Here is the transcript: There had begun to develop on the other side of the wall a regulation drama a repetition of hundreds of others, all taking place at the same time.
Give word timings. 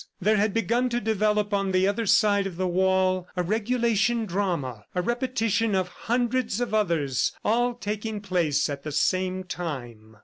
There 0.19 0.37
had 0.37 0.51
begun 0.51 0.89
to 0.89 0.99
develop 0.99 1.53
on 1.53 1.71
the 1.71 1.87
other 1.87 2.07
side 2.07 2.47
of 2.47 2.55
the 2.57 2.65
wall 2.67 3.27
a 3.37 3.43
regulation 3.43 4.25
drama 4.25 4.83
a 4.95 5.01
repetition 5.03 5.75
of 5.75 5.89
hundreds 5.89 6.59
of 6.59 6.73
others, 6.73 7.33
all 7.45 7.75
taking 7.75 8.19
place 8.19 8.67
at 8.67 8.81
the 8.81 8.91
same 8.91 9.43
time. 9.43 10.17